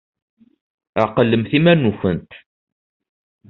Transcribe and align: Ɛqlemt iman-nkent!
Ɛqlemt 1.05 1.51
iman-nkent! 1.57 2.31